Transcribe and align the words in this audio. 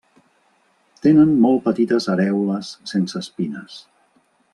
Tenen 1.05 1.35
molt 1.43 1.61
petites 1.67 2.07
arèoles 2.13 2.71
sense 2.93 3.23
espines. 3.27 3.77